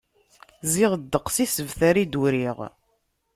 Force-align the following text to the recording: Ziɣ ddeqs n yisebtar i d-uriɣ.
Ziɣ 0.71 0.91
ddeqs 0.97 1.37
n 1.39 1.41
yisebtar 1.43 1.95
i 2.03 2.05
d-uriɣ. 2.05 2.57